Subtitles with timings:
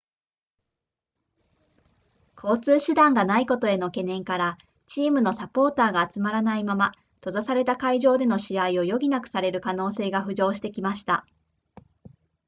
[2.35, 11.27] 交通手段がないことへの懸念からチームのサポーターが集まらないまま閉ざされた会場での試合を余儀なくされる可能性が浮上してきました